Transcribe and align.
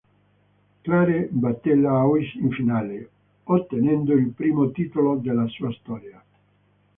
Clare 0.83 1.29
batté 1.31 1.75
Laois 1.75 2.33
in 2.39 2.49
finale, 2.49 3.07
ottenendo 3.43 4.13
il 4.15 4.31
primo 4.31 4.71
titolo 4.71 5.17
della 5.17 5.45
sua 5.47 5.71
storia. 5.73 6.19